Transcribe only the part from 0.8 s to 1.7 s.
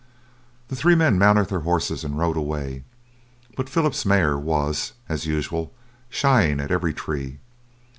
men mounted their